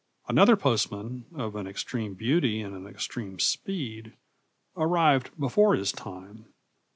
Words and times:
Another 0.27 0.55
postman, 0.55 1.25
of 1.35 1.55
an 1.55 1.67
extreme 1.67 2.15
beauty 2.15 2.59
and 2.59 2.75
an 2.75 2.87
extreme 2.87 3.37
speed, 3.37 4.13
arrived 4.75 5.29
before 5.39 5.75
his 5.75 5.91
time. 5.91 6.45